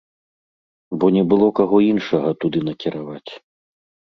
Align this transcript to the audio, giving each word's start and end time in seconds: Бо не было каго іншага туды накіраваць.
Бо 1.03 1.09
не 1.17 1.23
было 1.33 1.49
каго 1.59 1.77
іншага 1.91 2.29
туды 2.45 2.59
накіраваць. 2.71 3.31